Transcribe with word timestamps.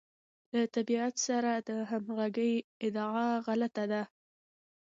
له 0.53 0.61
طبیعت 0.75 1.15
سره 1.27 1.51
د 1.67 1.71
همغږۍ 1.89 2.53
ادعا 2.85 3.29
غلطه 3.45 3.83
ده. 3.91 4.03